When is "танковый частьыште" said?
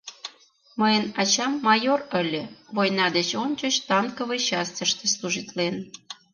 3.89-5.05